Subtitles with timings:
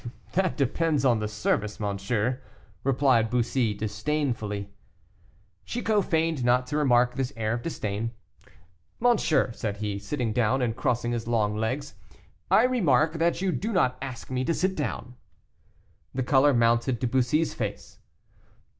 [0.33, 2.41] "That depends on the service, monsieur,"
[2.83, 4.71] replied Bussy, disdainfully.
[5.63, 8.09] Chicot feigned not to remark this air of disdain.
[8.99, 11.93] "Monsieur," said he, sitting down and crossing his long legs,
[12.49, 15.17] "I remark that you do not ask me to sit down."
[16.15, 17.99] The color mounted to Bussy's face.